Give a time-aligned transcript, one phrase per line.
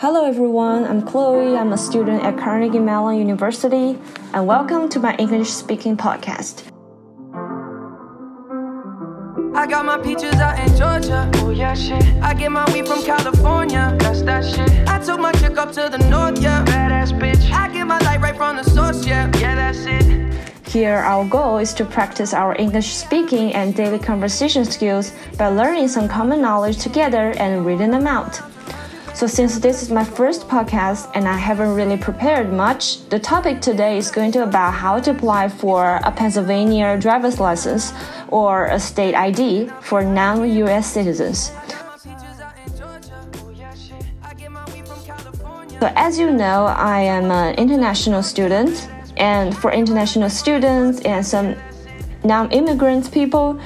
[0.00, 1.58] Hello everyone, I'm Chloe.
[1.58, 3.98] I'm a student at Carnegie Mellon University,
[4.32, 6.62] and welcome to my English speaking podcast.
[9.54, 11.30] I got my peaches out in Georgia.
[11.34, 12.02] Oh yeah, shit.
[12.22, 13.94] I get my weed from California.
[14.00, 14.70] That's that shit.
[14.88, 16.64] I took my chick up to the north, yeah.
[16.64, 17.52] Badass bitch.
[17.52, 19.30] I get my light right from the source, yeah.
[19.38, 20.32] Yeah, that's it.
[20.66, 25.88] Here, our goal is to practice our English speaking and daily conversation skills by learning
[25.88, 28.40] some common knowledge together and reading them out.
[29.12, 33.60] So, since this is my first podcast and I haven't really prepared much, the topic
[33.60, 37.92] today is going to about how to apply for a Pennsylvania driver's license
[38.28, 41.50] or a state ID for non-US citizens.
[45.80, 51.56] So, as you know, I am an international student, and for international students and some
[52.24, 53.60] non-immigrant people,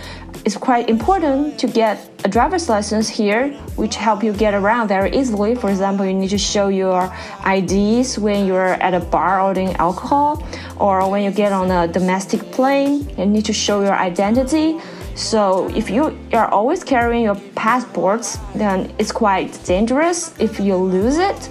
[0.44, 5.14] it's quite important to get a driver's license here, which help you get around very
[5.14, 5.54] easily.
[5.54, 7.14] For example, you need to show your
[7.46, 10.42] IDs when you're at a bar ordering alcohol,
[10.80, 14.80] or when you get on a domestic plane, you need to show your identity.
[15.14, 21.18] So if you are always carrying your passports, then it's quite dangerous if you lose
[21.18, 21.50] it.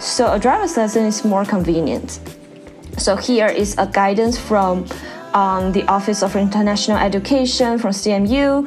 [0.00, 2.20] So a driver's license is more convenient.
[2.96, 4.86] So here is a guidance from
[5.34, 8.66] um, the Office of International Education from CMU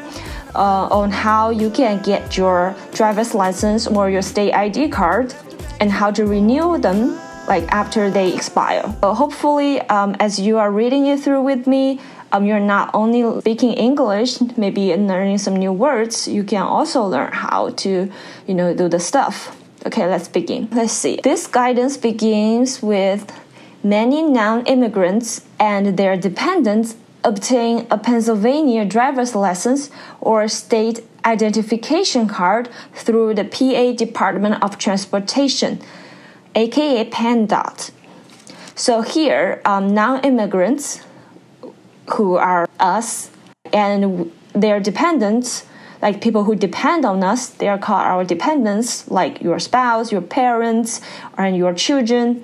[0.55, 5.33] uh, on how you can get your driver's license or your state ID card
[5.79, 8.83] and how to renew them like after they expire.
[9.01, 11.99] So hopefully, um, as you are reading it through with me,
[12.31, 16.27] um, you're not only speaking English, maybe learning some new words.
[16.27, 18.11] You can also learn how to,
[18.47, 19.55] you know, do the stuff.
[19.85, 20.67] Okay, let's begin.
[20.71, 21.19] Let's see.
[21.23, 23.31] This guidance begins with
[23.83, 29.89] many non immigrants and their dependents obtain a Pennsylvania driver's license
[30.21, 35.81] or state identification card through the PA Department of Transportation,
[36.55, 37.91] aka PennDOT.
[38.75, 41.01] So here, um, non immigrants
[42.13, 43.29] who are us
[43.73, 45.65] and their dependents,
[46.01, 50.21] like people who depend on us, they are called our dependents, like your spouse, your
[50.21, 51.01] parents,
[51.37, 52.43] and your children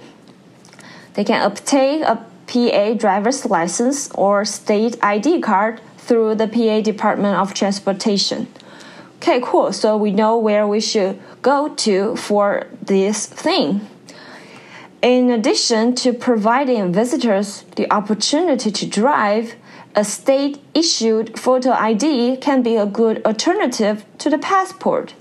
[1.16, 2.24] they can obtain a
[2.56, 8.48] PA driver's license or state ID card through the PA Department of Transportation.
[9.18, 9.74] Okay, cool.
[9.74, 13.82] So we know where we should go to for this thing.
[15.02, 19.56] In addition to providing visitors the opportunity to drive,
[19.94, 25.14] a state issued photo ID can be a good alternative to the passport.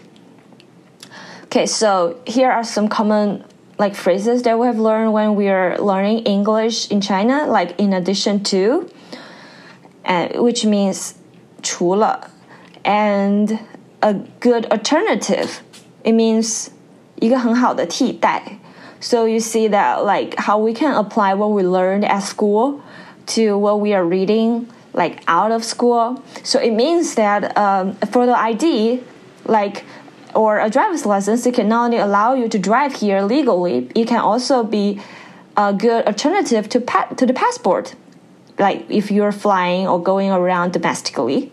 [1.44, 3.44] Okay, so here are some common
[3.77, 7.93] like phrases that we have learned when we are learning English in China, like in
[7.93, 8.89] addition to,
[10.05, 11.15] uh, which means
[11.61, 12.29] 除了,
[12.83, 13.59] and
[14.01, 15.61] a good alternative.
[16.03, 16.69] It means
[17.19, 18.59] 一个很好的替代.
[18.99, 22.81] So you see that like how we can apply what we learned at school
[23.27, 26.21] to what we are reading like out of school.
[26.43, 29.01] So it means that um, for the ID,
[29.45, 29.85] like
[30.34, 34.08] or a driver's license, it can not only allow you to drive here legally, it
[34.08, 35.00] can also be
[35.56, 37.94] a good alternative to pa- to the passport,
[38.58, 41.52] like if you're flying or going around domestically.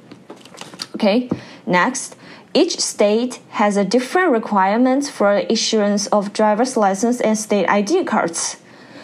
[0.96, 1.30] Okay,
[1.66, 2.16] next.
[2.54, 8.58] Each state has a different requirements for issuance of driver's license and state ID cards.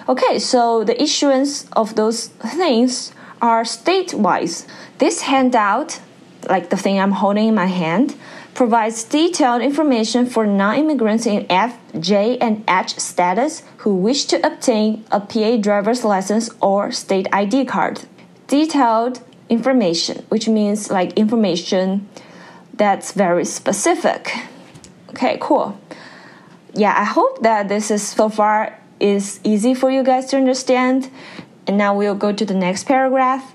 [0.09, 4.67] Okay, so the issuance of those things are state-wise.
[4.97, 6.01] This handout,
[6.49, 8.15] like the thing I'm holding in my hand,
[8.57, 15.05] provides detailed information for non-immigrants in F, J, and H status who wish to obtain
[15.11, 18.01] a PA driver's license or state ID card.
[18.47, 22.09] Detailed information, which means like information
[22.73, 24.35] that's very specific.
[25.11, 25.79] Okay, cool.
[26.73, 31.11] Yeah, I hope that this is so far is easy for you guys to understand.
[31.67, 33.53] And now we'll go to the next paragraph.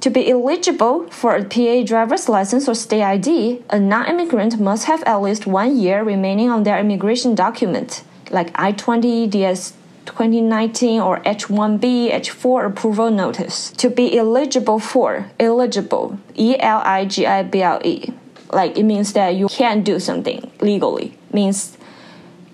[0.00, 4.84] To be eligible for a PA driver's license or state ID, a non immigrant must
[4.84, 9.72] have at least one year remaining on their immigration document, like I 20, DS
[10.04, 13.70] 2019, or H 1B, H 4 approval notice.
[13.72, 18.12] To be eligible for, eligible, E L I G I B L E,
[18.52, 21.72] like it means that you can do something legally, means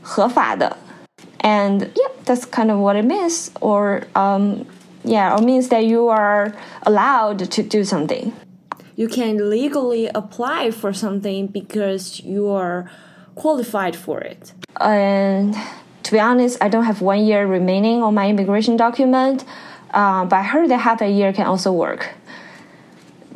[0.03, 0.77] 合法的.
[1.41, 3.51] And yeah, that's kind of what it means.
[3.61, 4.65] Or um,
[5.08, 8.34] yeah, it means that you are allowed to do something.
[8.96, 12.90] You can legally apply for something because you are
[13.36, 14.54] qualified for it.
[14.82, 15.56] And
[16.04, 19.46] to be honest, I don't have one year remaining on my immigration document,
[19.94, 22.16] uh, but I heard that half a year can also work.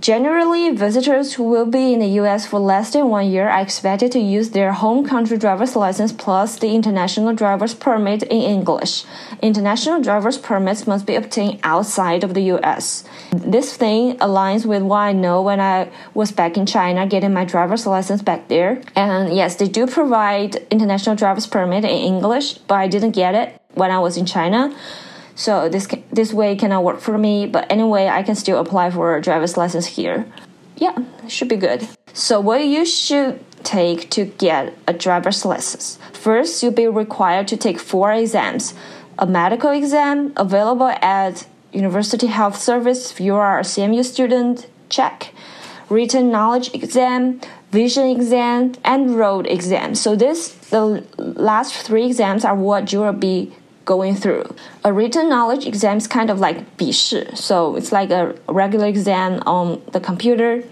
[0.01, 4.12] Generally, visitors who will be in the US for less than one year are expected
[4.13, 9.06] to use their home country driver's license plus the international driver's permit in English.
[9.44, 13.03] International driver's permits must be obtained outside of the US.
[13.31, 17.45] This thing aligns with what I know when I was back in China getting my
[17.45, 18.81] driver's license back there.
[18.95, 23.62] And yes, they do provide international driver's permit in English, but I didn't get it
[23.75, 24.75] when I was in China.
[25.36, 27.45] So this this way cannot work for me.
[27.45, 30.25] But anyway, I can still apply for a driver's license here.
[30.78, 30.98] Yeah,
[31.28, 31.88] should be good.
[32.13, 36.00] So what you should take to get a driver's license?
[36.13, 38.74] First, you'll be required to take four exams.
[39.19, 44.68] A medical exam available at University Health Service if you are a CMU student.
[44.89, 45.33] Check.
[45.89, 47.39] Written knowledge exam,
[47.72, 49.95] vision exam, and road exam.
[49.95, 53.51] So this the last three exams are what you will be
[53.87, 54.44] going through.
[54.85, 59.41] A written knowledge exam is kind of like 笔试, so it's like a regular exam
[59.47, 60.62] on the computer.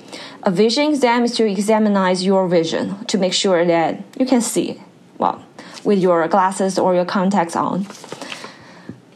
[0.43, 4.83] A vision exam is to examine your vision to make sure that you can see
[5.19, 5.43] well
[5.85, 7.87] with your glasses or your contacts on.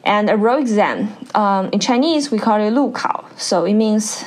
[0.05, 4.25] And a road exam, um, in Chinese we call it 路考, so it means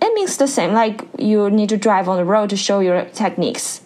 [0.00, 3.06] it means the same like you need to drive on the road to show your
[3.06, 3.79] techniques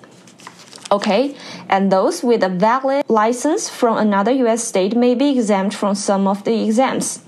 [0.92, 1.36] Okay,
[1.68, 6.28] and those with a valid license from another US state may be exempt from some
[6.28, 7.22] of the exams.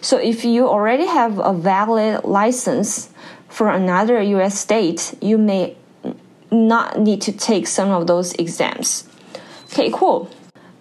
[0.00, 3.10] So if you already have a valid license
[3.48, 5.76] from another US state, you may
[6.50, 9.08] not need to take some of those exams.
[9.72, 10.28] Okay, cool.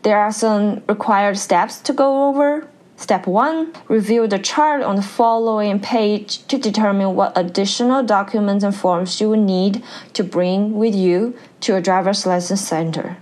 [0.02, 2.68] There are some required steps to go over.
[2.96, 8.76] Step 1 Review the chart on the following page to determine what additional documents and
[8.76, 13.18] forms you will need to bring with you to a driver's license center.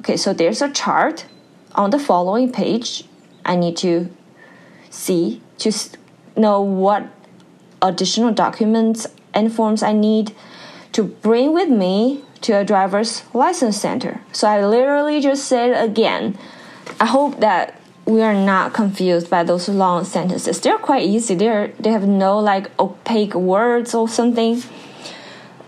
[0.00, 1.26] Okay, so there's a chart
[1.74, 3.04] on the following page.
[3.44, 4.10] I need to
[4.90, 5.72] see to
[6.36, 7.06] know what
[7.80, 10.34] additional documents and forms I need
[10.92, 14.20] to bring with me to a driver's license center.
[14.32, 16.38] So I literally just said again.
[17.00, 20.60] I hope that we are not confused by those long sentences.
[20.60, 21.34] They're quite easy.
[21.34, 24.62] They're they have no like opaque words or something.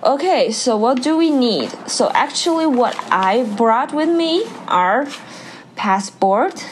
[0.05, 1.71] Okay, so what do we need?
[1.89, 5.09] So actually what I brought with me are
[5.75, 6.65] passport,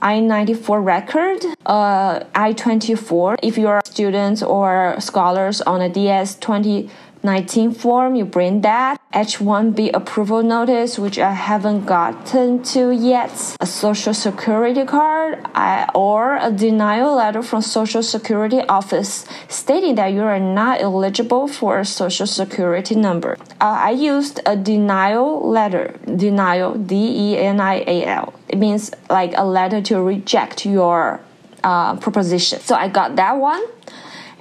[0.00, 6.90] I-94 record, uh, I-24 if you are students or scholars on a DS-20
[7.24, 9.00] 19 form, you bring that.
[9.14, 13.56] H1B approval notice, which I haven't gotten to yet.
[13.60, 20.08] A social security card I, or a denial letter from social security office stating that
[20.08, 23.38] you are not eligible for a social security number.
[23.60, 28.34] Uh, I used a denial letter, denial, D-E-N-I-A-L.
[28.48, 31.20] It means like a letter to reject your
[31.62, 32.60] uh, proposition.
[32.60, 33.64] So I got that one.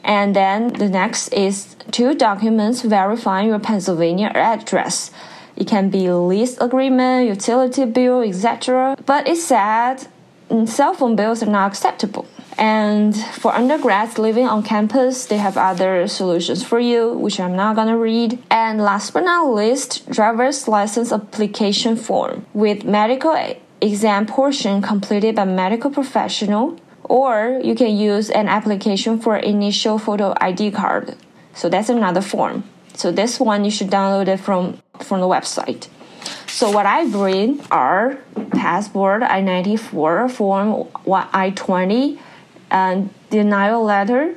[0.04, 5.12] And then the next is two documents verifying your Pennsylvania address.
[5.56, 8.98] It can be lease agreement, utility bill, etc.
[9.06, 10.08] But it said
[10.50, 12.26] mm, cell phone bills are not acceptable.
[12.58, 17.76] And for undergrads living on campus, they have other solutions for you, which I'm not
[17.76, 18.40] gonna read.
[18.50, 23.36] And last but not least, driver's license application form with medical
[23.82, 30.34] exam portion completed by medical professional or you can use an application for initial photo
[30.40, 31.16] ID card.
[31.54, 32.64] So that's another form.
[32.96, 35.88] So this one you should download it from from the website.
[36.48, 38.18] So what I bring are
[38.52, 42.20] passport I-94 form I-20
[42.70, 44.36] and denial letter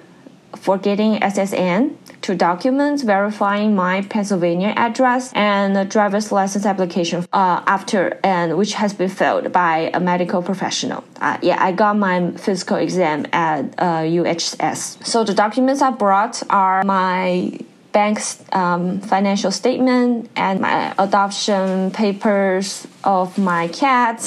[0.56, 1.94] for getting SSN
[2.26, 8.72] two documents verifying my Pennsylvania address and a driver's license application uh, after and which
[8.74, 11.04] has been filled by a medical professional.
[11.20, 15.06] Uh, yeah, I got my physical exam at uh, UHS.
[15.06, 17.56] So the documents I brought are my
[17.92, 24.18] bank's um, financial statement and my adoption papers of my cat.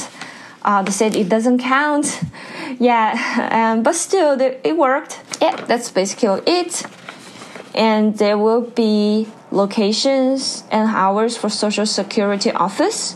[0.63, 2.07] Uh, they said it doesn't count.
[2.81, 3.11] Yeah,
[3.57, 5.19] um, but still, it worked.
[5.41, 6.85] Yeah, that's basically it
[7.75, 13.15] and there will be locations and hours for social security office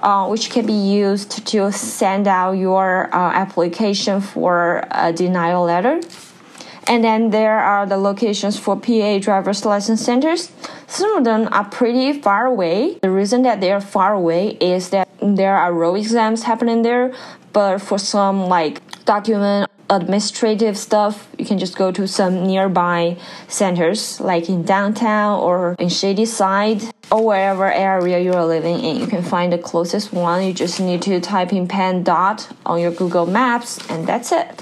[0.00, 6.00] uh, which can be used to send out your uh, application for a denial letter
[6.88, 10.50] and then there are the locations for PA driver's license centers.
[10.88, 12.98] Some of them are pretty far away.
[13.02, 17.14] The reason that they are far away is that there are road exams happening there,
[17.52, 23.16] but for some like document administrative stuff, you can just go to some nearby
[23.48, 28.96] centers, like in downtown or in Shadyside or wherever area you are living in.
[28.96, 30.44] You can find the closest one.
[30.44, 34.60] You just need to type in PennDOT on your Google Maps, and that's it.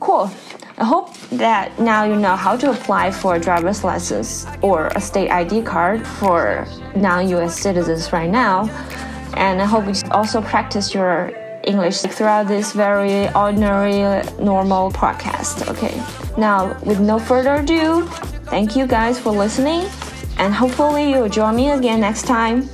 [0.00, 0.30] Cool.
[0.78, 5.00] I hope that now you know how to apply for a driver's license or a
[5.00, 8.68] state ID card for non US citizens right now.
[9.34, 11.32] And I hope you also practice your
[11.64, 15.68] English throughout this very ordinary, normal podcast.
[15.68, 15.94] Okay,
[16.36, 18.06] now with no further ado,
[18.46, 19.88] thank you guys for listening,
[20.38, 22.68] and hopefully you'll join me again next time.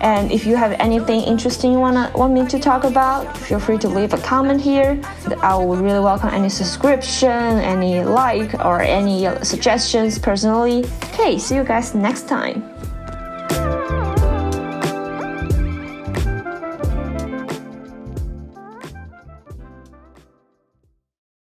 [0.00, 3.78] And if you have anything interesting you wanna want me to talk about, feel free
[3.78, 5.00] to leave a comment here.
[5.42, 10.84] I would really welcome any subscription, any like, or any suggestions personally.
[11.14, 12.62] Okay, see you guys next time.